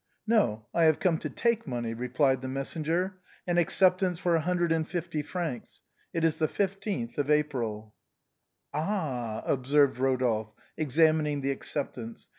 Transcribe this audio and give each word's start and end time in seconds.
"No, 0.25 0.65
I 0.73 0.85
have 0.85 0.99
come 0.99 1.19
to 1.19 1.29
take 1.29 1.67
money," 1.67 1.93
replied 1.93 2.41
the 2.41 2.47
messenger. 2.47 3.19
"An 3.45 3.59
acceptance 3.59 4.17
for 4.17 4.33
a 4.33 4.41
hundred 4.41 4.71
and 4.71 4.87
fifty 4.87 5.21
francs. 5.21 5.83
It 6.11 6.23
is 6.23 6.37
the 6.37 6.47
15th 6.47 7.19
of 7.19 7.29
April." 7.29 7.93
"Ah!" 8.73 9.43
observed 9.45 9.99
Rodolphe, 9.99 10.55
examining 10.75 11.41
the 11.41 11.51
acceptance. 11.51 12.29